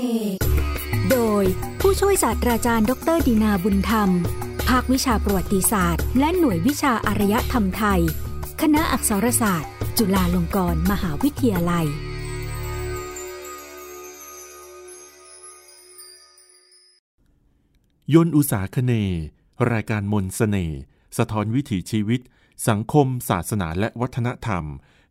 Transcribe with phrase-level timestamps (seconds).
[0.00, 0.36] เนย์
[1.10, 1.44] โดย
[1.80, 4.10] ผู้ช่วยศาสตราจารย์ ดรดีนาบุญธรรม
[4.68, 8.00] ภาควิชาประวัติศาสตร์ และหน่วยวิชาอารยธรรมไทย
[8.60, 11.86] คณะอักษรศาสตร์ จุฬาลงกรณ์มหาวิทยาลัย
[18.14, 18.92] ยนอุสาคเน
[19.72, 20.80] รายการมนสเสน่ห์
[21.18, 22.20] สะท้อนวิถีชีวิต
[22.68, 24.64] สังคม ศาสนาและวัฒนธรรม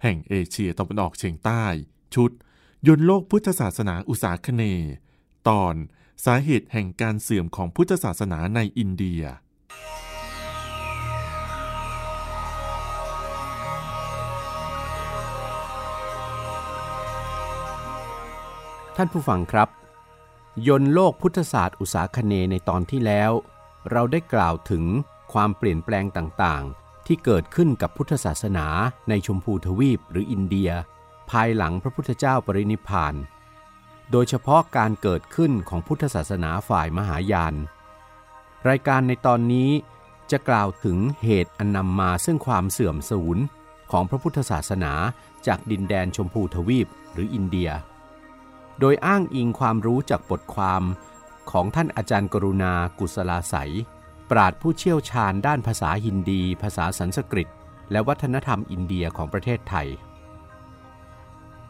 [0.04, 1.64] แห่งเอเชียตะวันออกเฉียงใต้
[2.16, 2.32] ชุด
[2.88, 4.64] ยนโลกพุทธศาสนาอุสาคเน
[5.50, 5.76] ตอน
[6.26, 9.22] สาเหตุแห่งการเสื่อมของพุทธศาสนาในอินเดีย
[18.96, 19.70] ท่านผู้ฟังครับ
[20.68, 23.32] ยนโลกพุทธศาสตร์อุสาคเนในตอนที่แล้ว
[23.92, 24.84] เราได้กล่าวถึง
[25.34, 28.66] ความเปลี่ยนแปลงต่างๆ ที่เกิดขึ้นกับพุทธศาสนา
[29.10, 30.72] ในชมพูทวีปหรืออินเดีย
[31.32, 33.16] ภายหลังพระพุทธเจ้าปรินิพาน
[34.12, 37.56] โดยเฉพาะการเกิดขึ้นของพุทธศาสนาฝ่ายมหายาน
[38.70, 39.70] รายการในตอนนี้
[40.32, 43.38] จะกล่าวถึงเหตุอันนำมาซึ่งความเสื่อมสูญ
[43.92, 44.94] ของพระพุทธศาสนา
[45.48, 47.70] จากดินแดนชมพูทวีปหรืออินเดีย
[48.80, 50.84] โดยอ้างอิงความรู้จากบทความ
[51.52, 53.56] ของท่านอาจารย์กรุณากุศลาใส
[54.30, 57.48] ปราดผู้เชี่ยวชาญด้านภาษาฮินดี ภาษาสันสกฤต
[57.92, 59.88] และวัฒนธรรมอินเดียของประเทศไทย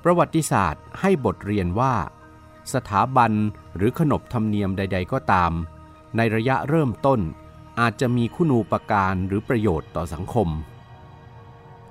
[0.03, 1.93] ประวัติศาสตร์ให้บทเรียนว่า
[2.73, 3.31] สถาบัน
[3.75, 5.51] หรือขนบธรรมเนียมใด ๆ ก็ตาม
[6.17, 7.19] ในระยะเริ่มต้น
[7.79, 10.49] อาจจะมีคุณูปการหรือประโยชน์ต่อสังคม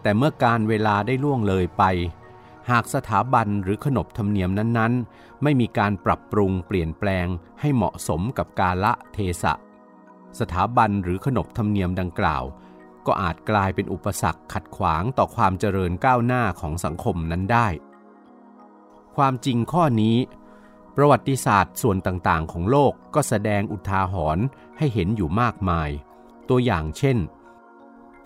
[0.02, 1.84] แต่เมื่อการเวลาได้ล่วงเลยไป
[2.70, 7.26] หากสถาบันหรือขนบธรรมเนียมนั้นๆ ไม่มีการปรับปรุงเปลี่ยนแปลง
[7.60, 9.52] ให้เหมาะสมกับกาละเทศะ
[10.40, 12.44] สถาบันหรือขนบธรรมเนียมดังกล่าว
[13.06, 17.66] ก็อาจกลายเป็นอุปสรรคขัดขวางต่อความเจริญก้าวหน้าของสังคมนั้นได้
[19.18, 20.16] ความจริงข้อนี้
[20.96, 24.44] ประวัติศาสตร์ส่วนต่างๆ ของโลกก็แสดงอุทาหรณ์
[24.78, 25.90] ให้เห็นอยู่มากมาย
[26.48, 27.18] ตัวอย่างเช่น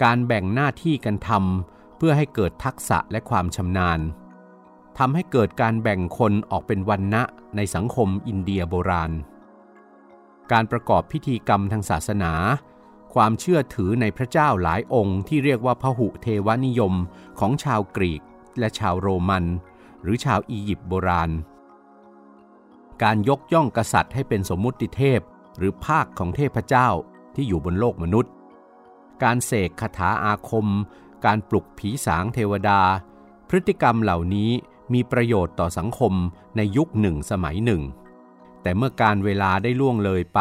[0.02, 4.00] การแบ่งหน้าที่กันทำเพื่อให้เกิดทักษะและความชำนาญ
[4.98, 7.22] ทำให้เกิดการแบ่งคนออกเป็นวันณะ
[7.56, 9.12] ในสังคมอินเดียโบราณ
[10.52, 12.32] การประกอบพิธีกรรมทางศาสนา
[13.14, 16.94] ความเชื่อถือในพระเจ้าหลายองค์ที่เรียกว่าพหุเทวนิยม
[17.38, 18.22] ของชาวกรีก
[18.58, 19.46] และชาวโรมัน
[20.02, 21.30] หรือชาวอียิปต์โบราณ
[23.02, 25.20] การยกย่องกษัตริย์ให้เป็นสมมุติเทพ
[25.58, 26.88] หรือภาคของเทพเจ้า
[27.34, 28.32] ที่อยู่บนโลกมนุษย์
[29.22, 30.68] การเสกคาถาอาคม
[31.24, 32.80] การปลุกผีสางเทวดา
[33.48, 34.50] พฤติกรรมเหล่านี้
[34.92, 36.14] มีประโยชน์ต่อสังคม
[36.56, 37.82] ในยุคหนึ่งสมัยหนึ่ง
[38.62, 40.40] แต่เมื่อการเวลาได้ล่วงเลยไป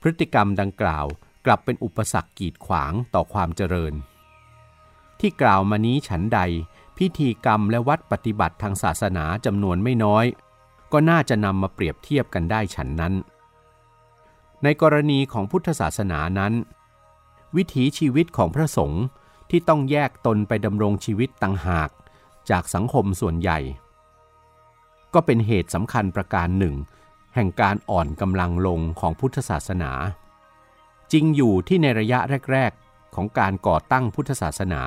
[0.00, 1.06] พฤติกรรมดังกล่าว
[1.46, 3.94] กลับเป็นอุปสรรคกีดขวางต่อความเจริญ
[5.20, 6.40] ที่กล่าวมานี้ฉันใด
[6.98, 10.24] พิธีกรรมและวัดปฏิบัติทางศาสนาจำนวนไม่น้อย
[10.92, 13.14] ก็น่าจะนำมาเปรียบเทียบกันได้ฉันนั้น
[14.62, 16.52] ในกรณีของพุทธศาสนานั้น
[17.56, 19.04] วิถีชีวิตของพระสงฆ์
[19.50, 21.90] ที่ต้องแยกตนไปดำรงชีวิตต่างหาก
[22.50, 23.58] จากสังคมส่วนใหญ่
[25.14, 26.74] ก็เป็นเหตุสำคัญประการหนึ่ง
[27.34, 29.92] แห่งการอ่อนกำลังลงของพุทธศาสนา
[31.12, 32.18] จริงอยู่ที่ในระยะ
[32.52, 34.82] แรก ๆ ของการก่อตั้งพุทธศาสนา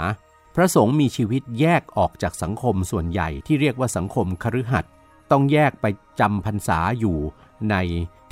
[0.55, 4.91] พระสงฆ์มีชีวิตแยกออกจากสังคมส่วนใหญ่ที่เรียกว่าสังคมคฤหัสถ์
[5.31, 5.85] ต้องแยกไป
[6.19, 7.17] จำพรรษาอยู่
[7.69, 7.75] ใน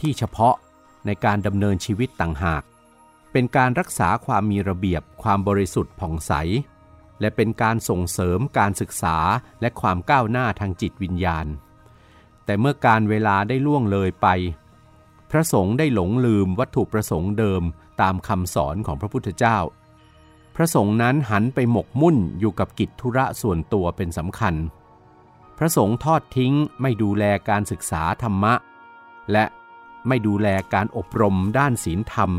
[0.01, 0.55] ที่เฉพาะ
[1.05, 2.63] ในการดำเนินชีวิตต่างหาก
[3.31, 6.33] เป็นการรักษาความมีระเบียบความบริสุทธิ์ผ่องใส
[7.19, 9.17] และเป็นการส่งเสริมการศึกษา
[9.61, 11.47] และความก้าวหน้าทางจิตวิญญาณ
[12.45, 14.27] แต่เมื่อการเวลาได้ล่วงเลยไป
[15.31, 17.63] พระสงฆ์ได้หลงลืมวัตถุประสงค์เดิม
[18.01, 19.57] ตามคำสอนของพระพุทธเจ้า
[20.61, 24.55] ระสงฆ์นั้นหันไปหมกมุ่นอยู่กับกิจธุระส่วนตัวเป็นสำคัญ
[25.57, 28.53] พระสงฆ์ทอดทิ้งไม่ดูแลการศึกษาธรรมะ
[29.31, 29.45] และ
[30.07, 32.31] ไม่ดูแลการอบรมด้านศีลธรรม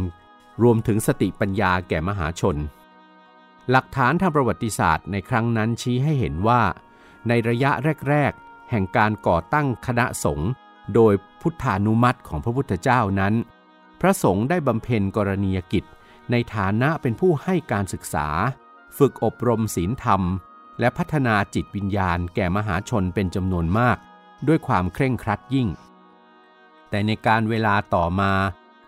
[0.62, 2.56] รวมถึงสติปัญญาแก่มหาชน
[3.70, 6.62] หลักฐานทางประวัติศาสตร์ในครั้งนั้นชี้ให้เห็นว่า
[7.28, 7.70] ในระยะ
[8.08, 10.50] แรก ๆ แห่งการก่อตั้งคณะสงฆ์
[10.94, 13.34] โดยพุทธานุมัติของพระพุทธเจ้านั้น
[14.00, 15.84] พระสงฆ์ได้บำเพ็ญกรณียกิจ
[16.30, 18.28] ในฐานะเป็นผู้ให้การศึกษา
[18.98, 20.22] ฝึกอบรมศีลธรรม
[20.80, 23.96] และพัฒนาจิตวิญญาณแก่มหาชนเป็นจำนวนมาก
[24.48, 25.68] ด้วยความเคร่งครัดยิ่ง
[26.90, 28.32] แต่ในการเวลาต่อมา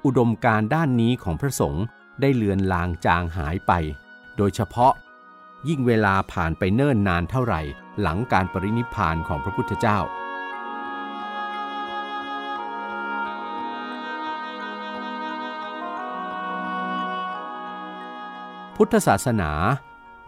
[0.05, 1.85] อุดมการด้านนี้ของพระสงฆ์
[2.21, 3.73] ได้เลือนลางจางหายไป
[4.37, 4.93] โดยเฉพาะ
[5.69, 7.61] ยิ่งเวลาผ่านไปเนิ่นนานเท่าไหร่
[8.01, 9.99] หลังการปรินิพานของพระพุทธเจ้า
[18.85, 19.53] พุทธศาสนา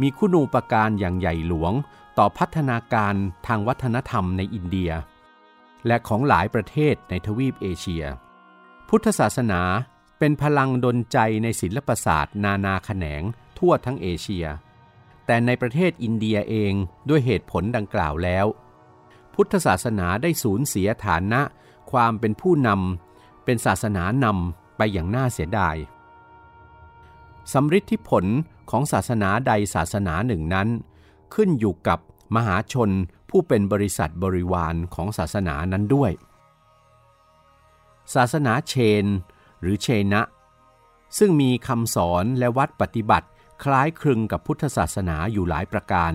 [0.03, 1.73] มีคุณูปการอย่างใหญ่หลวง
[2.19, 3.15] ต่อพัฒนาการ
[3.47, 4.91] ทางวัฒนธรรมในอินเดีย
[5.87, 8.05] และของหลายประเทศในทวีปเอเชีย
[8.89, 9.63] พุทธศาสนา
[10.19, 13.23] เป็นพลังดลใจในศิลปศาสตร์นานาแขนง
[13.59, 14.47] ทั่วทั้งเอเชีย
[15.27, 16.73] แต่ในประเทศอินเดียเอง
[17.09, 18.47] ด้วยเหตุผลดังกล่าวแล้ว
[19.35, 21.41] พุทธศาสนาได้สูญเสียฐานะ
[21.93, 25.77] ความเป็นผู้นำเป็นศาสนานำไปอย่างน่าเสียดาย
[27.53, 28.25] สำฤทธิผล
[28.71, 30.69] ของศาสนาใดศาสนาหนึ่งนั้น
[31.35, 31.99] ขึ้นอยู่กับ
[32.37, 32.91] มหาชน
[33.31, 36.13] ผู้เป็นบริษัทบริวารของศาสนานั้นด้วย
[38.15, 38.75] ศาสนาเช
[39.05, 39.07] น
[39.61, 40.23] หรือเชนะ
[41.19, 43.29] ซึ่งมีคำสอนและวัดปฏิบัติ
[43.65, 46.13] คล้ายคลึงกับพุทธศาสนาอยู่หลายประการ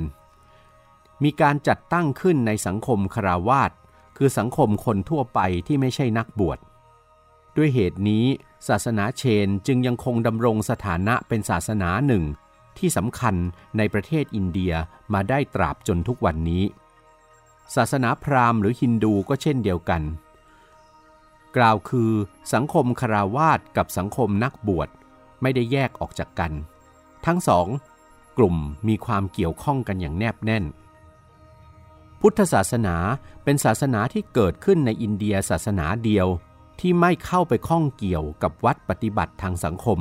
[1.24, 3.72] มีการจัดตั้งขึ้นในสังคมคราวาส
[4.18, 6.60] คือสังคมคนทั่วไปที่ไม่ใช่นักบวช
[7.58, 8.26] ด้วยเหตุนี้
[8.68, 12.24] ศาสนาเชนจึงยังคงดำรงสถานะเป็นศาสนาหนึ่ง
[12.78, 13.36] ที่สำคัญ
[13.78, 14.74] ในประเทศอินเดีย
[15.14, 16.64] มาได้ตราบจนทุกวันนี้
[17.76, 20.02] ศาสนาพราหมณ์หรือฮินดูก็เช่นเดียวกัน
[21.58, 22.12] กล่าวคือ
[22.54, 24.90] สังคมคาราวาสกับสังคมนักบวช
[25.42, 26.52] ไม่ได้แยกออกจากกัน
[27.26, 27.68] ทั้งสอง
[28.38, 28.56] กลุ่ม
[28.88, 30.66] มีความเกี่ยวข้องกันอย่างแนบแน่น
[32.22, 32.96] พุทธศาสนา
[33.44, 36.28] เป็นศาสนาที่เกิดขึ้นในอินเดียศาสนาเดียว
[36.80, 40.00] ที่ไม่เข้าไปข้องเกี่ยวกับวัดปฏิบัติทางสังคม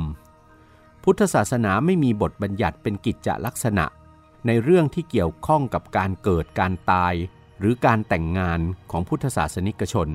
[1.03, 3.85] พุทธศาสนาไม่มีบทบัญญัติเป็นกิจจลักษณะ
[4.47, 7.13] ในเรื่องที่เกี่ยวข้องกับการเกิดการตาย
[7.59, 8.59] หรือการแต่งงาน
[8.91, 10.09] ของพุทธศาสนิกชน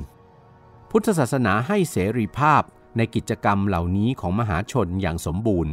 [0.90, 2.62] พุทธศาสนาให้เสรีภาพ
[2.96, 5.72] ในกิจกรรมเหล่านี้ของมหาชนอย่างสมบูรณ์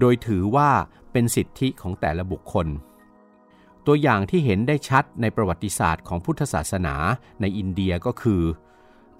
[0.00, 0.70] โดยถือว่า
[1.12, 2.66] เป็นสิทธิของแต่ละบุคคล
[3.86, 6.94] ตัวอย่างที่เห็นได้ชัดในประวัติศาสตร์ของพุทธศาสนา
[7.40, 8.42] ในอินเดียก็คือ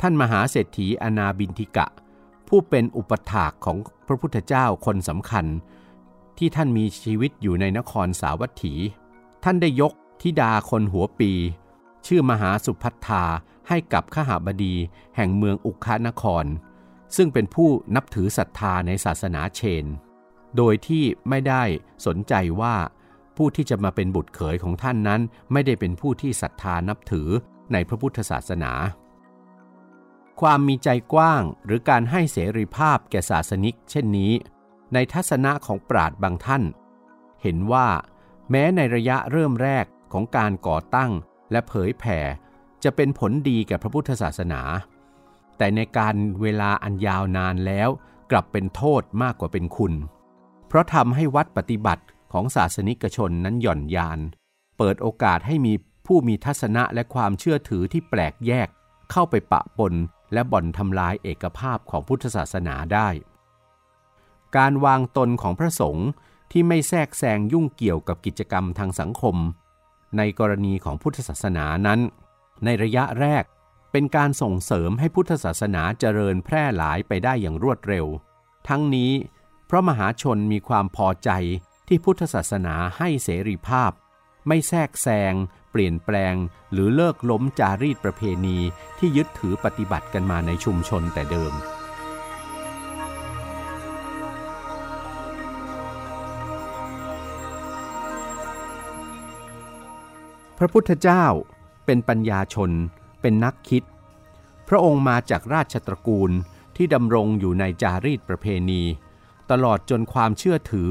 [0.00, 1.86] ท่านมหาเศรษฐีอนาบินทิกะ
[2.48, 3.76] ผู้เป็นอุปถากของ
[4.06, 5.46] พระพุทธเจ้าคนสำคัญ
[6.38, 8.74] ที่ท่านมีชีวิตอยู่ในนครสาวัตถี
[9.44, 11.32] ท่านได้ยกทิดาคนหัวปี
[12.06, 13.24] ชื่อมหาสุพัทธา
[13.68, 14.74] ให้กับขหาบดี
[15.16, 16.44] แห่งเมืองอุคานคร
[17.16, 19.84] ซึ่งเป็นผู้นับถือศรัทธาในศาสนาเชน
[20.56, 21.62] โดยที่ไม่ได้
[22.06, 22.74] สนใจว่า
[23.36, 25.20] ผู้ที่จะมาเป็นบุตรเขยของท่านนั้น
[25.52, 27.28] ไม่ได้เป็นผู้ที่ศรัทธานับถือ
[27.72, 28.72] ในพระพุทธศาสนา
[30.40, 34.32] ความมีใจกว้างหรือการให้เสรีภาพแก่ศาสนิก เช่นนี้
[34.94, 36.62] ในทัศนะของปราดบางท่าน
[37.42, 37.88] เห็นว่า
[38.50, 41.10] แม้ในระยะเริ่มแรกของการก่อตั้ง
[41.50, 42.18] และเผยแผ่
[42.84, 44.62] จะเป็นผลดีแก่พระพุทธศาสนา
[45.58, 47.88] แต่ในการเวลาอันยาวนานแล้ว
[48.30, 49.94] กลับเป็นโทษมากกว่าเป็นคุณ
[50.68, 54.20] เพราะทำให้วัดปฏิบัติของศาสนิกชนนั้นหย่อนยาน
[54.78, 55.72] เปิดโอกาสให้มี
[56.06, 58.68] ผู้มีทัศนะและความเชื่อถือที่แปลกแยก
[59.10, 59.94] เข้าไปปะปน
[60.32, 63.08] และบ่อนทำลายเอกภาพของพุทธศาสนาได้
[64.56, 66.08] การวางตนของพระสงฆ์
[66.52, 69.36] ที่ไม่แทรกแซงยุ่งเกี่ยวกับกิจกรรมทางสังคม
[70.16, 72.00] ในกรณีของพุทธศาสนานั้น
[72.64, 73.44] ในระยะแรก
[73.92, 78.06] เป็นการส่งเสริมให้พุทธศาสนาเจริญแพร่หลายไปได้อย่างรวดเร็ว
[78.68, 79.12] ทั้งนี้
[79.66, 81.30] เพราะมหาชนมีความพอใจ
[81.88, 83.90] ที่พุทธศาสนาให้เสรีภาพ
[84.46, 85.34] ไม่แทรกแซง
[85.70, 86.34] เปลี่ยนแปลง
[86.72, 88.58] หรือเลิกล้มจารีตประเพณี
[88.98, 91.54] ที่ยึดถือปฏิบัติกันมาในชุมชนแต่เดิม
[100.58, 101.24] พระพุทธเจ้า
[101.86, 102.70] เป็นปัญญาชน
[103.20, 103.82] เป็นนักคิด
[104.68, 106.30] พระองค์มาจากราชตระกูล
[106.76, 108.82] ที่ดำรงอยู่ในจารีตประเพณี
[109.50, 110.90] ตลอดจนความเชื่อถือ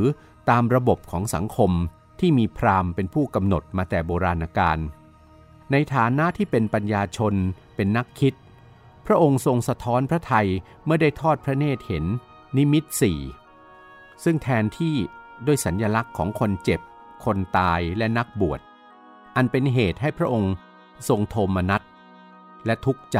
[0.50, 1.72] ตามระบบของสังคม
[2.20, 4.80] ที่มีพราหมณ์เป็นผู้กำหนดมาแต่โบราณกาล
[5.72, 7.34] ในฐานะที่เป็นปัญญาชน
[7.76, 8.34] เป็นนักคิด
[9.06, 10.48] พระองค์ทรงสะท้อนพระไทย
[10.86, 12.06] เมื่อได้ทอดพระเนตรเห็น
[12.58, 13.20] นิมิตสี่
[14.24, 14.96] ซึ่งแทนที่
[15.46, 16.82] ด้วยสัญญลักษณ์ของคนเจ็บ
[17.26, 18.60] คนตายและนักบวช
[19.36, 20.54] อันเป็นเหตุให้พระองค์
[21.10, 21.82] ทรงโทมนัส
[22.66, 23.20] และทุกข์ใจ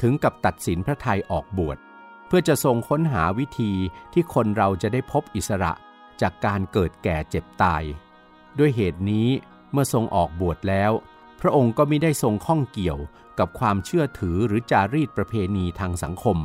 [0.00, 1.78] ถึงกับตัดสินพระไทยออกบวช
[2.26, 3.72] เพื่อจะทรงค้นหาวิธี
[4.12, 5.72] ที่คนเราจะได้พบอิสระ
[6.20, 7.82] จากการเกิดแก่เจ็บตาย
[8.58, 9.28] ด้วยเหตุนี้
[9.72, 10.92] เมื่อทรงออกบวชแล้ว
[11.40, 12.98] พระองค์ก็ไม่ได้ทรงข้องเกี่ยว
[13.38, 16.38] กับความเชื่อถือหรือจารีตประเพณีทางสังคม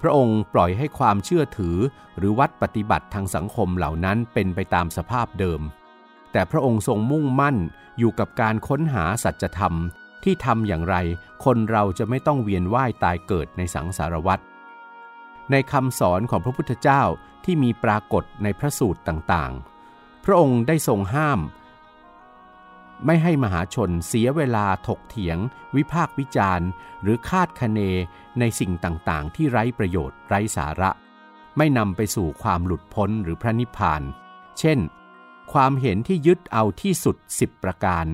[0.00, 1.76] พระองค์ปล่อยให้ความเชื่อถือ
[2.18, 5.60] หรือวัดปฏิบัติทางสังคมเหล่านั้นเป็นไปตามสภาพเดิม
[6.32, 7.56] แต่พระองค์ทรงมุ่งมั่น
[7.98, 9.74] อยู่กับการค้นหาสัจธรรม
[10.24, 10.96] ที่ทำอย่างไร
[11.44, 14.40] คนเราจะไม่ต้องเวียนว่ายตายเกิดในสังสารวัฏ
[15.50, 17.02] ในคำสอนของพระพุทธเจ้า
[17.44, 19.75] ที่มีปรากฏในพระสูตรต่างๆ
[20.26, 21.40] พระองค์ได้ทรงห้าม
[23.06, 25.38] ไม่ให้มหาชนเสียเวลาถกเถียง
[25.76, 26.68] วิพากวิจารณ์
[27.02, 27.80] หรือคาดคะเน
[28.38, 30.90] ในสิ่งต่างๆ ที่ไร้ประโยชน์ไร้สาระ
[31.56, 34.02] ไม่นำไปสู่ความหลุดพ้นหรือพระนิพพาน
[34.58, 34.78] เช่น
[35.52, 38.06] ความเห็นที่ยึดเอาที่สุดสิบประการ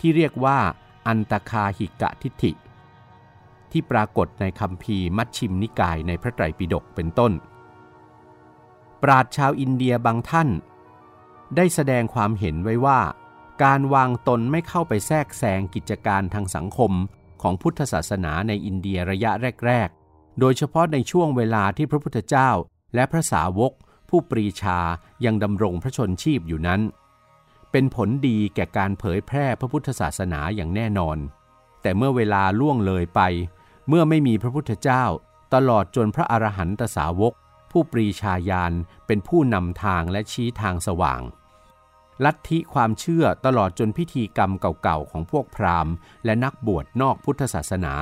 [0.00, 0.58] ที่เรียกว่า
[1.06, 2.52] อันตคาหิกะทิฏฐิ
[3.72, 7.32] ที่ปรากฏในคำพีมัชชิมนิกายในพระไตรปิฎกเป็นต้น
[9.02, 10.48] ปราชชาวอินเดียบางท่าน
[11.56, 13.00] ได้แสดงความเห็นไว้ว่า
[13.64, 16.92] การวางตนไม่เข้าไปแทรกแซงกิจการทางสังคม
[17.42, 19.30] ของพุทธศาสนาในอินเดียระยะ
[19.66, 22.50] แรก ๆ โดยเฉพาะในช่วงเวลาที่พระพุทธเจ้า
[22.94, 23.72] และพระสาวก
[24.08, 24.78] ผู้ปรีชา
[25.24, 26.80] ยังดำรงพระชนชีพอยู่นั้น
[27.70, 31.18] เป็นผลดีแก่การเผยแพร่พระพุทธศาสนาอย่างแน่นอน
[31.82, 33.20] แต่เมื่อเวลาล่วงเลยไป
[33.88, 35.04] เมื่อไม่มีพระพุทธเจ้า
[35.54, 37.32] ตลอดจนพระอรหันตสาวก
[37.78, 38.72] ผู้ปรีชาญาณ
[39.06, 41.20] เป็นผู้นำทางและชี้ทางสว่าง
[42.24, 47.94] ลัทธิความเชื่อตลอดจนพิธีกรรมเก่าๆของพวกพราหมณ์ และนักบวชนอกพุทธศาสนา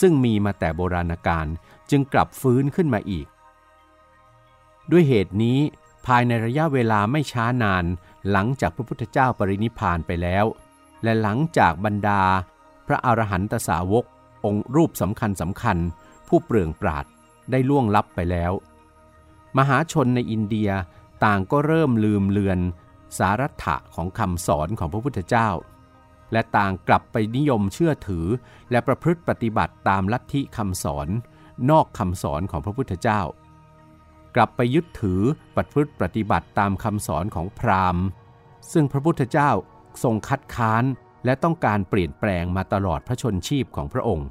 [0.00, 1.46] ซึ่งมีมาแต่โบราณกาล
[1.90, 3.26] จึงกลับฟื้นขึ้นมาอีก
[4.90, 5.58] ด้วยเหตุนี้
[6.06, 7.84] ภายในระยะเวลาไม่ช้านาน
[8.30, 10.44] หลังจากพระพุทธเจ้าปรินิพานไปแล้ว
[11.02, 12.22] และหลังจากบรรดา
[12.86, 14.04] พระอรหันตสาวก
[14.44, 15.78] องค์รูปสำคัญสำคัญ
[16.28, 17.04] ผู้เปลืองปราด
[17.50, 18.54] ได้ล่วงลับไปแล้ว
[19.58, 20.70] มหาชนในอินเดีย
[21.24, 22.58] ต่างก็เริ่มลืมเลือน
[23.18, 25.48] สารัตถะของคำสอนของพระพุทธเจ้า
[26.32, 28.26] และต่างกลับไปนิยมเชื่อถือ
[28.70, 31.08] และประพฤติปฏิบัติตามลัทธิคำสอน
[31.70, 33.20] นอกคำสอนของพระพุทธเจ้า
[34.36, 35.20] กลับไปยึดถือ
[35.56, 38.04] ปฏิพฤติปฏิบัติตามคำสอนของพราหมณ์
[38.72, 39.50] ซึ่งพระพุทธเจ้า
[40.02, 40.84] ทรงคัดค้าน
[41.24, 44.28] และต้องการเปลี่ยนแปลงมาตลอดพระชนชีพของพระองค์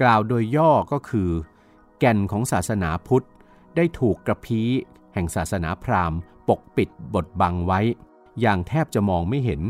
[0.00, 1.30] กล่าวโดยย่อก็คือ
[1.98, 3.26] แก่นของศาสนาพุทธ
[3.76, 4.70] ได้ถูกกระพี้
[5.14, 7.80] แห่งศาสนาพราหมณ์ ปกปิดบทบังไว้
[8.40, 9.60] อย่างแทบจะมองไม่เห็น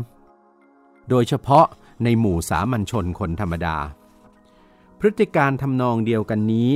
[1.09, 1.65] โดยเฉพาะ
[2.03, 3.77] ในหมู่สามัญชนคนธรรมดา
[4.99, 6.71] พฤติการทำนองเดียวกันนี้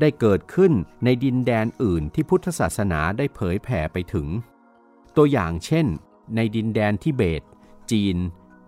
[0.00, 0.72] ได้เกิดขึ้น
[1.04, 4.28] ในดินแดนอื่นที่พุทธศาสนาได้เผยแผ่ไปถึง
[5.16, 5.86] ตัวอย่างเช่น
[6.34, 7.42] ในดินแดนทิเบต
[7.90, 8.16] จีน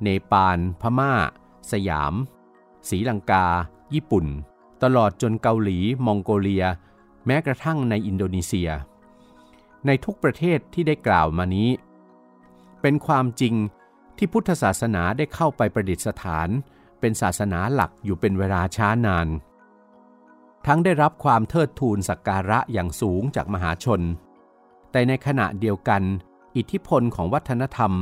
[0.02, 1.12] เนปาล พมา่า
[1.72, 2.14] สยาม
[2.88, 3.46] ศรีลังกา
[3.94, 4.26] ญี่ปุ่น
[4.82, 6.64] ตลอดจนเกาหลี มองโกเลีย
[7.26, 8.70] แม้กระทั่งในอินโดนีเซีย
[9.86, 11.70] ในทุกประเทศที่ได้กล่าวมานี้
[12.82, 13.54] เป็นความจริง
[14.16, 16.48] ที่พุทธศาสนาได้เข้าไปประดิษฐาน
[17.00, 19.28] เป็นศาสนาหลักอยู่เป็นเวลาช้านาน
[20.66, 24.00] ทั้งได้รับความเทิดทูนสักการะอย่างสูงจากมหาชน
[24.90, 26.02] แต่ในขณะเดียวกัน
[26.56, 27.92] อิทธิพลของวัฒนธรรม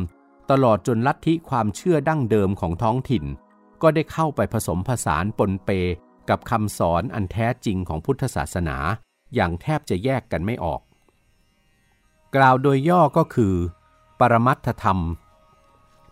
[0.50, 3.24] ตลอดจนลัทธิความเชื่อดั้งเดิมของท้องถิ่น
[3.82, 5.70] ก็ได้เข้าไปผสมผสานปนเป
[6.28, 8.76] กับคำสอนอันแท้จริงของพุทธศาสนา
[9.34, 10.80] อย่างแทบจะแยกกันไม่ออก
[12.34, 13.54] กล่าวโดยย่อก็คือ
[14.20, 14.98] ปรมัตถธรรม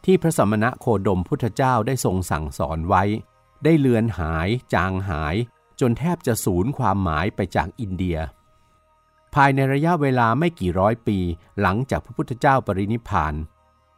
[0.05, 3.03] ที่พระสมณะโคดมพุทธเจ้าได้ทรงสั่งสอนไว้
[3.65, 5.37] ได้เลือนหายจางหาย
[5.81, 8.19] จนแทบจะสูญความหมายไปจากอินเดีย
[9.35, 11.19] ภายในระยะเวลาไม่กี่ร้อยปี
[11.61, 13.35] หลังจากพระพุทธเจ้าปรินิพาน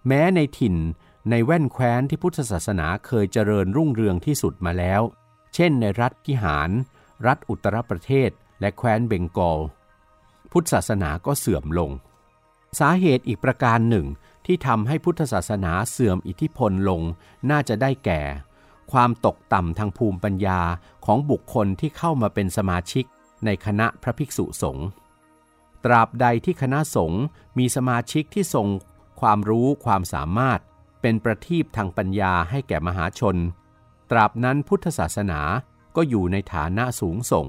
[0.06, 0.76] แม้ในถิ่น
[1.30, 5.02] ในแว่นแคว้นที่พุทธศาสนาเคยเจริญรุ่งเรืองที่สุดมาแล้ว
[5.54, 6.70] เช่นในรัฐกิหาร
[7.26, 8.30] รัฐอุตรประเทศ
[8.60, 9.60] และแคว้นเบงกอล
[10.52, 11.90] พุทธศาสนาก็เสื่อมลง
[12.78, 14.06] สาเหตุอีกประการหนึ่ง
[14.46, 17.00] ที่ทำให้พุทธศาสนาเสื่อมอิทธิพลลง
[17.50, 18.20] น่าจะได้แก่
[18.92, 20.60] ความตกต่ำทางภูมิปัญญา
[21.04, 23.04] ของบุคคลที่เข้ามาเป็นสมาชิก
[23.44, 24.86] ในคณะพระภิกษุสงฆ์
[25.84, 27.22] ตราบใดที่คณะสงฆ์
[27.58, 28.66] มีสมาชิกที่ทรง
[29.20, 30.60] ความรู้ความสามารถ
[31.00, 33.36] เป็นประทีปทางปัญญาให้แก่มหาชน
[34.10, 35.40] ตราบนั้นพุทธศาสนา
[35.96, 37.46] ก็อยู่ในฐานะสูงส่ง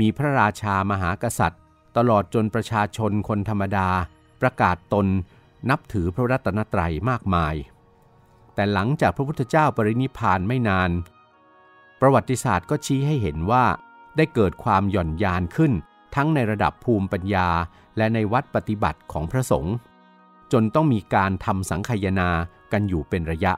[0.00, 1.62] มีพระราชามหากษัตริย์
[1.96, 3.88] ตลอดจนประชาชนคนธรรมดา
[4.40, 5.06] ประกาศตน
[5.70, 7.54] นับถือพระรัตนตรัยมากมาย
[8.54, 10.90] แต่หลังจากพระพุทธเจ้าปรินิพานไม่นาน
[12.00, 13.64] ประวัติศาสตร์ก็ชี้ให้เห็นว่า
[14.16, 15.72] ได้เกิดความหย่อนยานขึ้น
[16.14, 17.48] ทั้งในระดับภูมิปัญญา
[17.96, 19.74] และในวัดปฏิบัติของพระสงฆ์
[20.52, 22.30] จนต้องมีการทำสังคยนา
[22.72, 23.52] กันอยู่เป็นระยะ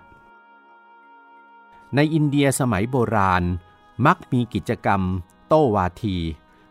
[1.94, 3.42] ในอินเดียสมัยโบราณ
[4.06, 5.02] มักมีกิจกรรม
[5.52, 6.16] โตวาที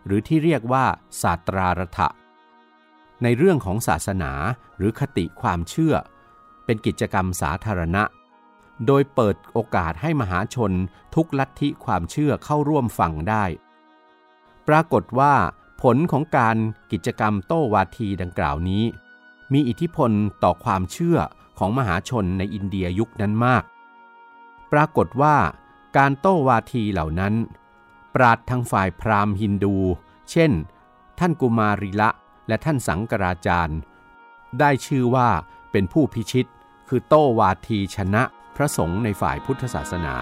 [0.05, 0.85] หรือที่เรียกว่า
[1.21, 2.07] ศาสตรารถะ
[3.23, 4.31] ในเรื่องของศาสนา
[4.77, 5.93] หรือคติความเชื่อ
[6.65, 8.03] เป็นกิจกรรมสาธารณะ
[8.85, 10.71] โดยเปิดโอกาสให้มหาชน
[11.15, 13.45] ทุกลัทธิความเชื่อเข้าร่วมฟังได้
[14.67, 15.33] ปรากฏว่า
[15.81, 16.57] ผลของการ
[16.91, 18.83] กิจกรรมโต้วาทีดังกล่าวนี้
[19.53, 20.11] มีอิทธิพล
[20.43, 21.17] ต่อความเชื่อ
[21.57, 23.63] ของมหาชนในอินเดียยุคนั้นมาก
[24.71, 25.35] ปรากฏว่า
[25.97, 27.33] การโต้วาทีเหล่านั้น
[28.15, 29.75] ปราดทางฝ่ายพราหมณ์ฮินดู
[30.31, 30.51] เช่น
[31.19, 32.09] ท่านกุมารีละ
[32.47, 33.79] และท่านสังกราจารย์
[34.59, 35.29] ได้ชื่อว่า
[35.71, 36.45] เป็นผู้พิชิต
[36.87, 38.23] คือโตวาทีชนะ
[38.55, 40.15] พระสงฆ์ในฝ่ายพุทธศาสนา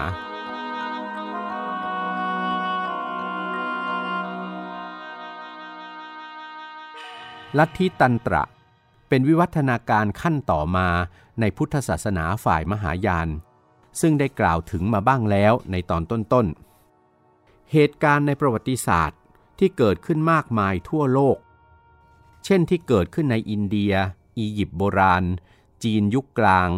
[7.58, 8.44] ลัทธิตันตระ
[9.08, 10.88] เป็นวิวัฒนาการขั้นต่อมา
[11.40, 13.28] ในพุทธศาสนาฝ่ายมหายาน
[14.00, 16.67] ซึ่งได้กล่าวถึงมาบ้างแล้วในตอนต้นๆ
[17.72, 19.20] เหตุการณ์ในประวัติศาสตร์
[19.58, 21.38] ที่เกิดขึ้นมากมายทั่วโลก
[22.44, 23.94] เช่นที่เกิดขึ้นในอินเดีย
[24.38, 25.24] อียิปต์โบราณ
[25.82, 26.68] จีนยุคกลาง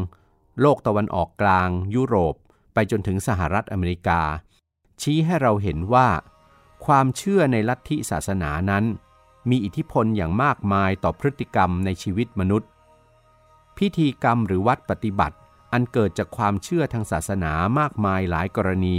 [0.60, 2.34] โลกตะวันออกกลาง ยุโรป
[2.74, 4.20] ไปจนถึงสหรัฐอเมริกา
[5.00, 6.08] ชี้ให้เราเห็นว่า
[6.86, 8.84] ความเชื่อในลัทธิศาสนานั้น
[9.50, 12.68] มีอิทธิพลอย่างมากมายต่อพฤติกรรมในชีวิตมนุษย์
[13.78, 15.36] พิธีกรรมหรือวัดปฏิบัติ
[15.72, 18.96] อันเกิดจากความเชื่อทางศาสนามากมายหลายกรณี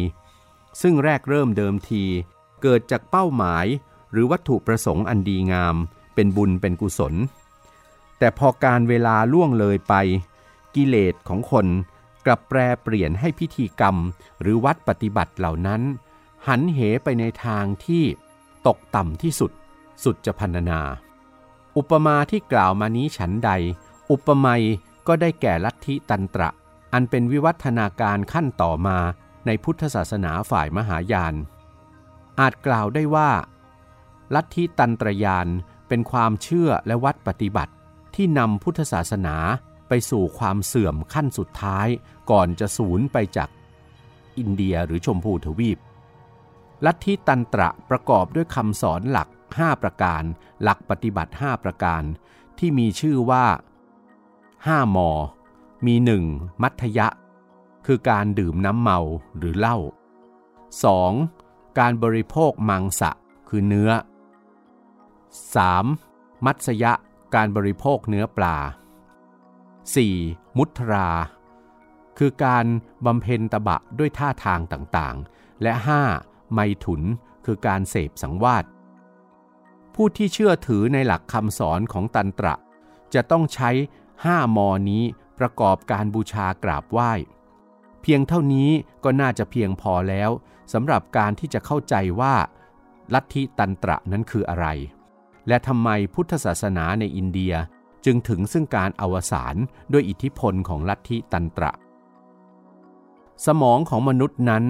[0.82, 2.04] ซึ่งแรกเริ่มเดิมที
[2.62, 3.66] เกิดจากเป้าหมาย
[4.12, 5.76] หรือวัตถุประสงค์อันดีงาม
[6.16, 7.14] เป็นบุญเป็นกุศล
[8.20, 9.94] แต่พอการเวลาล่วงเลยไป
[10.76, 11.68] กิเลสของคน
[12.26, 13.96] กลับแปรเปลี่ยนให้พิธีกรรม
[14.42, 15.82] หรือวัดปฏิบัติเหล่านั้น
[16.48, 18.04] หันเหไปในทางที่
[18.68, 19.52] ตกต่ำที่สุด
[20.04, 20.82] สุดจะพันนา
[21.78, 23.52] อุปมาที่กล่าวมานี้ฉันใด
[24.12, 24.64] อุปไมย
[25.08, 26.50] ก็ได้แก่ลัทธิตันตระ
[26.94, 28.98] อันเป็นวิวัฒนาการขั้นต่อมา
[29.46, 31.36] ในพุทธศาสนาฝ่ายมหายาน
[32.40, 33.32] อาจกล่าวได้ว่า
[34.36, 35.48] ลัทธิตันตรยาน
[35.88, 37.74] เป็นความเชื่อและวัดปฏิบัติ
[38.16, 39.36] ที่นำพุทธศาสนา
[39.88, 41.88] ไปสู่ความเสื่อมขั้นสุดท้าย
[42.32, 43.50] ก่อนจะสูญไปจาก
[44.38, 45.78] อินเดียหรือชมพูทวีป
[46.86, 49.28] ลัทธิตันตระประกอบด้วยคำสอนหลัก
[49.60, 50.24] 5 ประการ
[50.64, 52.04] หลักปฏิบัติ 5 ประการ
[52.60, 53.46] ที่มีชื่อว่า
[54.16, 55.10] 5มอ
[55.86, 56.24] มีหนึ่ง
[56.62, 57.08] มัทยะ
[57.86, 59.00] คือการดื่มน้ำเมา
[59.38, 59.78] หรือเหล้า
[60.98, 61.80] 2.
[61.80, 63.12] การบริโภคมังสะ
[63.50, 63.92] คือเนื้อ
[65.58, 66.46] 3.
[66.46, 66.94] มัตสยะ
[67.36, 68.58] การบริโภคเนื้อปลา
[69.78, 70.58] 4.
[70.58, 71.10] มุทรา
[72.18, 72.66] คือการ
[73.06, 75.74] บำเพ็ญตบะด้วยท่าทางต่างๆ และ
[76.14, 76.54] 5.
[76.54, 77.02] ไมถุน
[77.46, 78.66] คือการเสพสังวาส
[79.96, 82.56] ผู้ที่เชื่อถือในหลักคำสอนของตันตระ
[83.14, 83.70] จะต้องใช้
[84.14, 85.04] 5 มอนี้
[85.40, 87.12] ประกอบการบูชากราบไหว้
[88.02, 88.70] เพียงเท่านี้
[89.04, 90.30] ก็น่าจะเพียงพอแล้ว
[90.74, 92.36] สำหรับการที่จะเข้าใจว่า
[93.14, 94.68] ลัทธิตันตระนั้นคืออะไร
[95.48, 97.54] และทำไมพุทธศาสนาในอินเดีย
[98.06, 99.56] จึงถึงซึ่งการอวสาน
[99.92, 101.72] ด้วยอิทธิพลของลัทธิตันตระ
[103.46, 104.64] สมองของมนุษย์นั้น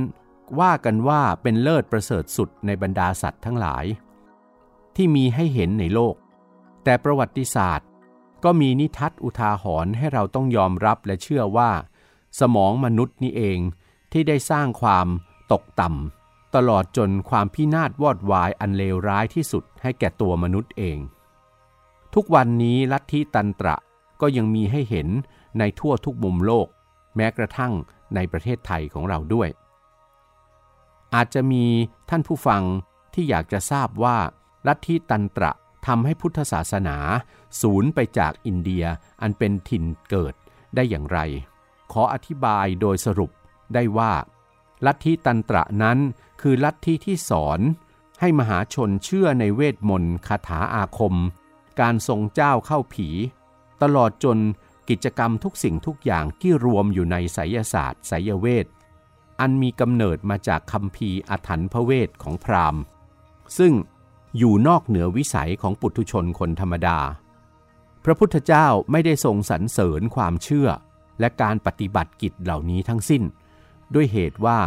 [0.59, 3.85] ว่ากันว่าเป็นเลิศประเสริฐสุดในบรรดาสัตว์ทั้งหลาย
[4.95, 6.15] ที่มีให้เห็นในโลก
[6.83, 7.87] แต่ประวัติศาสตร์
[8.43, 11.71] ก็มีนิทัศอุทาหรณ์ให้เราต้องยอมรับและเชื่อว่า
[12.39, 13.59] สมองมนุษย์นี้เอง
[14.11, 15.07] ที่ได้สร้างความ
[15.51, 20.97] ตกต่ำตลอดจนความพินาศวอดวายอันเลวร้ายที่สุดให้แก่ตัวมนุษย์เอง
[22.13, 23.75] ทุกวันนี้ลัทธิตันตระ
[24.21, 25.07] ก็ยังมีให้เห็น
[25.59, 26.67] ในทั่วทุกมุมโลก
[27.15, 27.73] แม้กระทั่ง
[28.15, 29.49] ในประเทศไทยของเราด้วย
[31.15, 31.65] อาจจะมี
[32.09, 32.63] ท่านผู้ฟัง
[33.13, 34.17] ที่อยากจะทราบว่า
[34.67, 35.51] ลัทธิตันตระ
[35.87, 36.97] ทำให้พุทธศาสนา
[37.61, 38.85] สูญไปจากอินเดีย
[39.21, 40.33] อันเป็นถิ่นเกิด
[40.75, 41.19] ได้อย่างไร
[41.93, 43.31] ขออธิบายโดยสรุป
[43.73, 44.13] ได้ว่า
[44.85, 45.99] ลัทธิตันตระนั้น
[46.41, 47.59] คือลัทธิที่สอน
[48.19, 51.15] ให้มหาชนเชื่อในเวทมนต์คาถาอาคม
[51.79, 53.07] การทรงเจ้าเข้าผี
[53.81, 54.37] ตลอดจน
[54.89, 58.65] กิจกรรมทุกสิ่งทุกอย่างที่รวมอยู่ในไสยศาสตร์ไสยเวท
[59.39, 62.81] อันมีกำเนิดมาจากคำพีอาถรรพเวทของพราหมณ์
[63.57, 63.73] ซึ่ง
[64.37, 66.99] อยู่นอกเหนือวิสัยของปุถุชนคนธรรมดา
[68.03, 70.69] พระพุทธเจ้าไม่ได้ทรงสรรเสริญความเชื่อ
[71.19, 73.23] และการปฏิบัติกิจเหล่านี้ทั้งสิ้น
[73.93, 74.57] ด้วยเหตุว่า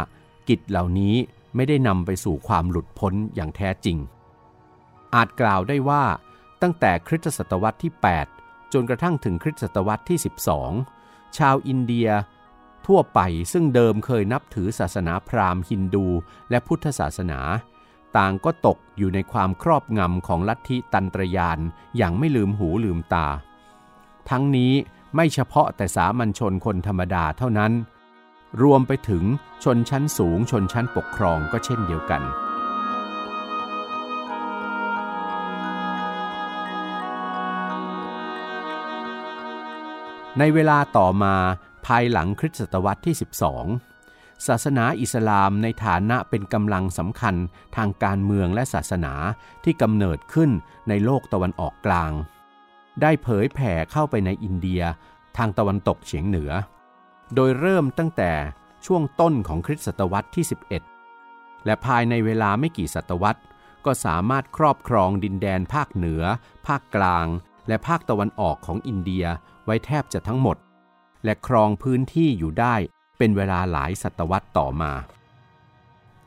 [0.49, 1.15] กิจเหล่านี้
[1.55, 3.97] ไม่ได้นำไปสู่ความหลุดพ้นอย่างแท้จริง
[5.15, 6.03] อาจกล่าวได้ว่า
[6.61, 7.91] ตั้งแต่คริสตศตวรรษที่
[8.33, 10.17] 8 จนกระทั่งถึงคริสตศตวรรษที่
[10.77, 12.09] 12 ชาวอินเดีย
[12.87, 13.19] ทั่วไป
[13.53, 16.05] ซึ่งเดิมเคยนับถือศาสนาพราหมณ์ฮินดู
[16.49, 17.39] และพุทธศาสนา
[18.17, 21.59] ต่างก็ตกอยู่ในความครอบงำของลัทธิตันตรยาน
[21.97, 23.27] อย่างไม่ลืมหูลืมตา
[24.29, 24.73] ทั้งนี้
[25.15, 27.71] ไม่เฉพาะแต่สามัญชนคนธรรมดาเท่านั้น
[28.61, 29.23] รวมไปถึง
[29.63, 32.21] ชนชั้นสูงชนชั้นปกครองก็เช่นเดียวกัน
[40.39, 41.35] ในเวลาต่อมา
[41.85, 43.15] ภายหลังคริสตศตวรรษที่
[43.81, 47.35] 12 ศาสนาอิสลามในฐานะเป็นกำลังสำคัญ
[47.75, 49.13] ทางการเมืองและศาสนา
[49.63, 50.49] ที่กำเนิดขึ้น
[50.89, 52.11] ในโลกตะวันออกกลาง
[53.01, 54.81] ได้เผยแผ่เข้าไปในอินเดีย
[55.37, 56.51] ทางตะวันตกเฉียงเหนือ
[57.35, 58.31] โดยเริ่มตั้งแต่
[58.85, 60.45] ช่วงต้นของคริสตศตวรรษที่
[61.03, 63.41] 11 และภายในเวลาไม่กี่ศตวรรษ
[63.85, 66.23] ก็สามารถครอบครองดินแดนภาคเหนือ
[66.67, 67.27] ภาคกลาง
[67.67, 69.25] และภาคตะวันออกของอินเดีย
[69.65, 70.57] ไว้แทบจะทั้งหมด
[71.23, 72.75] และครองพื้นที่อยู่ได้
[73.17, 74.91] เป็นเวลาหลายศตวรรษต่อมา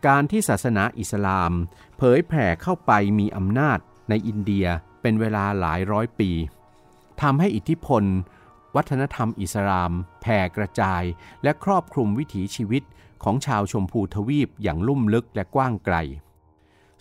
[0.07, 1.53] การที่ศาสนาอิสลาม
[1.99, 3.79] เผยแผ่เข้าไปมีอำนาจ
[4.09, 4.67] ในอินเดีย
[5.03, 6.31] เป็นเวลาหลายร้อยปี
[7.23, 8.05] ทำให้อิทธิพล
[8.77, 11.03] วัฒนธรรมอิสลาม แผ่กระจาย
[11.43, 12.83] และครอบคลุมวิถีชีวิต
[13.23, 15.97] ของชาวชมพูทวีปอย่างลุ่มลึกและกว้างไกล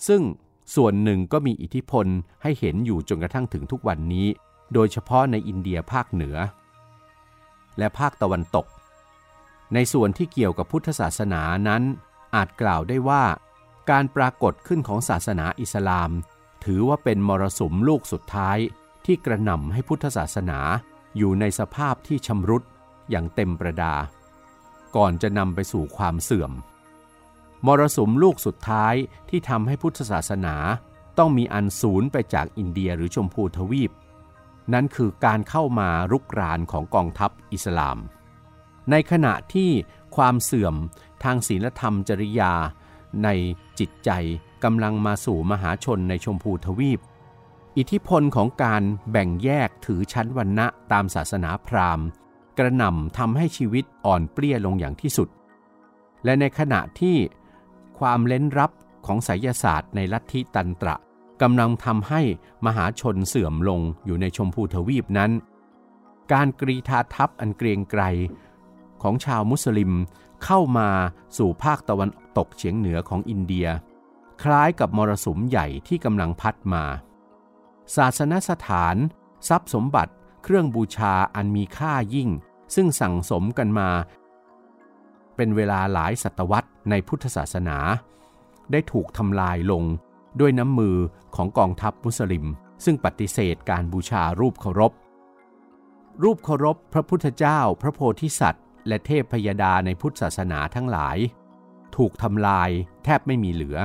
[0.08, 0.22] ซึ่ง
[0.76, 2.06] ส่วนหนึ่งก็มีอิทธิพล
[2.42, 4.28] ให้เห็นอยู่จนกระทั่งถึงทุกวันนี้
[4.74, 6.38] โดยเฉพาะในอินเดียภาคเหนือ
[7.78, 8.66] และภาคตะวันตก
[9.74, 11.84] ในส่วนที่เกี่ยวกับพุทธศาสนานั้น
[12.36, 13.24] อาจกล่าวได้ว่า
[13.92, 16.12] การปรากฏขึ้นของศาสนาอิสลาม
[16.66, 18.58] ถือว่าเป็นมรสุมลูกสุดท้าย
[19.08, 20.60] ที่กระหน่ำให้พุทธศาสนา
[21.18, 22.64] อยู่ในสภาพที่ชำรุด
[23.10, 23.96] อย่างเต็มประดา
[24.96, 26.52] ก่อนจะนำไปสู่ความเสื่อม
[27.66, 28.96] มรสุมลูกสุดท้าย
[29.30, 30.56] ที่ทำให้พุทธศาสนา
[31.18, 33.92] ต้องมีอันสูญไปจากอินเดียหรือชมพูทวีป
[34.74, 37.98] นั่นคือการเข้ามารุกรานของกองทัพอิสลาม
[38.92, 39.72] ในขณะที่
[40.16, 40.76] ความเสื่อม
[41.24, 42.54] ทางศีลธรรมจริยา
[43.24, 43.30] ใน
[43.80, 44.10] จิตใจ
[44.64, 47.00] กำลังมาสู่มหาชนในชมพูทวีป
[47.78, 52.08] อิทธิพลของการแบ่งแยกถือชั้นวรรณะตามศาสนาพราหมณ์
[52.58, 55.30] กระหน่ำทำให้ชีวิตอ่อนเปลี้ยลงอย่างที่สุด
[56.24, 57.18] และในขณะที่
[58.00, 58.72] ความเล้นรับ
[59.06, 60.96] ของไสยศาสตร์ในลัทธิตันตระ
[61.42, 62.22] กำลังทำให้
[62.66, 65.32] มหาชนเสื่อมลงอยู่ในชมพูทวีปนั้น
[66.32, 68.04] การกรีธาทัพอันเกรียงไกร
[69.02, 69.92] ของชาวมุสลิม
[70.44, 70.90] เข้ามา
[71.38, 73.68] สู่ภาคตะวันตกเฉียงเหนือของอินเดีย
[74.44, 76.84] คล้ายกับมรสุมใหญ่ที่กำลังพัดมา
[77.96, 78.96] ศาสนสถาน
[79.50, 82.30] ทรัพย์สมบัติ เครื่องบูชาอันมีค่ายิ่ง
[82.76, 83.90] ซึ่งสั่งสมกันมา
[85.36, 87.78] เป็นเวลาหลายศตวรรษในพุทธศาสนา
[88.72, 89.84] ได้ถูกทำลายลง
[90.40, 90.98] ด้วยน้ำมือ
[91.36, 92.46] ของกองทัพมุสลิม
[92.86, 94.92] ซึ่งปฏิเสธการบูชารูปเคารพ
[96.24, 101.18] รูปเคารพพระพุทธเจ้า พระโพธิสัตว์ และเทพพยดาในพุทธศาสนาทั้งหลาย
[101.96, 102.70] ถูกทำลาย
[103.04, 103.78] แทบไม่มีเหลือ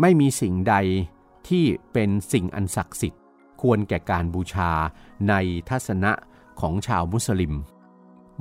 [0.00, 0.74] ไม่มีสิ่งใด
[1.48, 3.22] ที่เป็นสิ่งอันศักดิ์สิทธิ์
[3.62, 4.72] ควรแก่การบูชา
[5.28, 5.34] ใน
[5.68, 6.12] ทัศนะ
[6.60, 7.54] ของชาวมุสลิม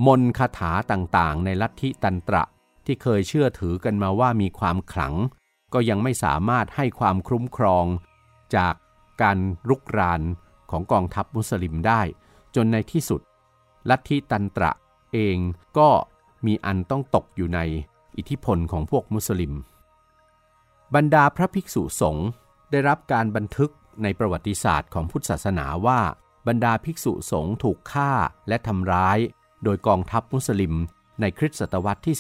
[0.06, 2.44] มนคาถาต่างๆ ในลัทธิตันตระ
[2.86, 5.14] ที่เคยเชื่อถือกันมาว่ามีความขลัง
[5.74, 7.86] ก็ยังไม่สามารถให้ความคุ้มครอง
[8.56, 8.74] จาก
[9.22, 9.38] การ
[9.70, 10.22] รุกราน
[10.72, 12.02] ของกองทัพมุสลิมได้
[12.56, 13.22] จนในที่สุด
[13.90, 14.72] ลัทธิตันตระ
[15.14, 15.38] เอง
[15.78, 15.90] ก็
[16.46, 17.60] มีอันต้องตกอยู่ใน
[18.18, 19.54] อิทธิพลของพวกมุสลิม
[20.96, 22.28] บรรดาพระภิกษุสงฆ์
[22.72, 23.72] ได้รับการบันทึก
[24.04, 26.00] ในประวัติศาสตร์ของพุทธศาสนาว่า
[26.48, 28.12] บรรดาภิกษุสงฆ์ถูกฆ่า
[28.48, 29.18] และทำร้าย
[29.64, 30.74] โดยกองทัพมุสลิม
[31.22, 32.16] ในคริสตศตวรรษที่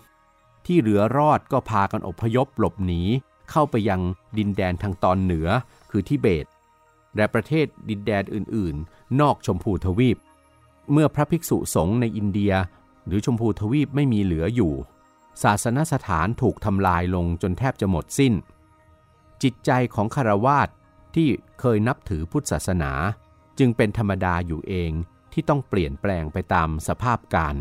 [0.00, 3.02] 12 ที่เหลือรอดก็พากันอพยพหลบหนี
[3.50, 4.00] เข้าไปยัง
[4.38, 5.48] ดินแดนทางตอนเหนือ
[5.90, 6.46] คือทิเบต
[7.16, 10.18] และประเทศดินแดนอื่น ๆ นอกชมพูทวีป
[10.92, 12.52] เมื่อพระภิกษุสงฆ์ในอินเดีย
[13.06, 14.72] หรือชมพูทวีปไม่มีเหลืออยู่
[15.42, 18.32] ศาสนสถานถูกทำลายลงจนแทบจะหมดสิ้น
[19.42, 20.68] จิตใจของคารวาส
[21.14, 21.28] ที่
[21.60, 22.92] เคยนับถือพุทธศาสนา
[23.58, 24.90] จึงเป็นธรรมดาอยู่เอง
[25.32, 27.56] ที่ต้องเปลี่ยนแปลงไปตามสภาพการ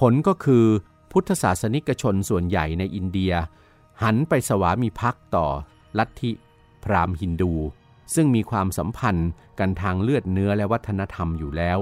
[0.00, 0.66] ผลก็คือ
[1.12, 3.32] พุทธศาสนิกชนส่วนใหญ่ในอินเดีย
[4.02, 5.46] หันไปสวามีภักดิ์ต่อ
[5.98, 6.32] ลัทธิ
[6.84, 7.52] พราหมณ์ฮินดู
[8.14, 11.78] ซึ่งมีความสัมพันธ์กันทางเลือดเนื้อและวัฒนธรรมอยู่แล้ว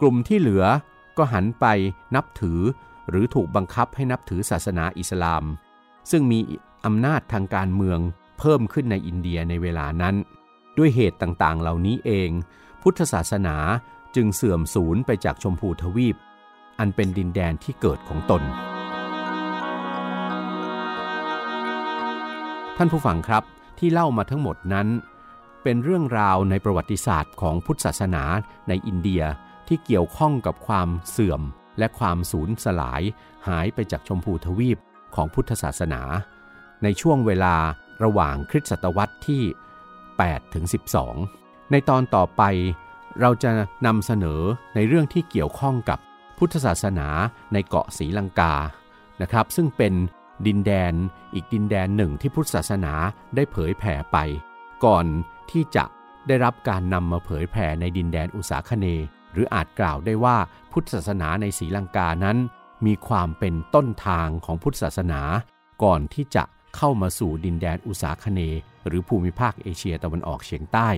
[0.00, 0.64] กลุ่มที่เหลือ
[1.18, 1.66] ก็หันไป
[2.14, 2.60] นับถือ
[3.08, 5.44] หรือถูกบังคับให้นับถือศาสนาอิสลาม
[6.10, 6.38] ซึ่งมี
[6.86, 8.00] อำนาจทางการเมือง
[8.38, 10.14] เพิ่มขึ้นในอินเดียในเวลานั้น
[10.78, 12.30] ด้วยเหตุต่างๆ เหล่านี้เอง
[12.82, 13.56] พุทธศาสนา
[14.16, 16.16] จึงเสื่อมสูญไปจากชมพูทวีป
[16.78, 18.42] อันเป็นดินแดนที่เกิดของตน
[22.76, 23.42] ท่านผู้ฟังครับ
[23.78, 24.88] ที่เล่ามาทั้งหมดนั้น
[25.62, 28.24] เป็นเรื่องราวในประวัติศาสตร์ของพุทธศาสนา
[28.68, 29.22] ในอินเดีย
[29.68, 31.42] ที่เกี่ยวข้องกับความเสื่อม
[31.78, 33.02] และความสูญสลาย
[33.48, 34.78] หายไปจากชมพูทวีป
[35.14, 36.02] ของพุทธศาสนา
[36.82, 37.54] ในช่วงเวลา
[38.04, 39.42] ระหว่างคริสตศตวรรษที่
[39.98, 40.64] 8ถึง
[41.18, 42.42] 12 ในตอนต่อไป
[43.20, 43.50] เราจะ
[43.86, 44.40] นำเสนอ
[44.74, 45.98] ในเรื่องที่เกี่ยวข้องกับ
[46.38, 47.08] พุทธศาสนา
[47.52, 48.54] ในเกาะศรีลังกา
[49.22, 49.94] นะครับ ซึ่งเป็น
[50.46, 50.94] ดินแดน
[51.34, 52.94] อีกดินแดนหนึ่งที่พุทธศาสนา
[53.34, 54.16] ได้เผยแผ่ไป
[54.84, 55.04] ก่อน
[55.50, 55.84] ที่จะ
[56.26, 58.86] ได้รับการนำมาเผยแผ่ในดินแดนอุษาคเน
[59.32, 60.36] หรืออาจกล่าวได้ว่า
[60.72, 62.36] พุทธศาสนาในศรีลังกานั้น
[62.86, 65.20] มีความเป็นต้นทางของพุทธศาสนา
[65.82, 66.44] ก่อนที่จะ
[66.76, 68.40] เข้ามาสู่ดินแดนอุษาคเน
[68.86, 70.88] หรือภูมิภาคเอเชียตะวันออกเฉียงใต้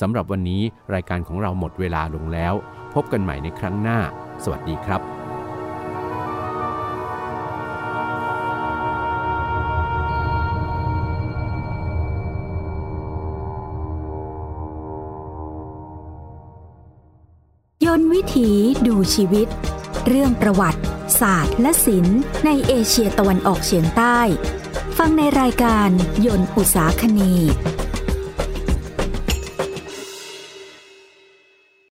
[0.00, 0.62] สำหรับวันนี้
[0.94, 2.54] รายการของเราหมดเวลาลงแล้ว
[2.94, 3.98] พบกันใหม่ในครั้งหน้า
[4.44, 5.00] สวัสดีครับ
[17.84, 18.50] ยนวิถี
[18.86, 19.48] ดูชีวิต
[20.06, 20.82] เรื่องประวัติ
[21.20, 24.18] ศาสตร์และศิลป์ในเอเชียตะวันออกเฉียงใต้
[24.98, 25.88] ฟังในรายการ
[26.26, 27.32] ยนต์อุตสาคณี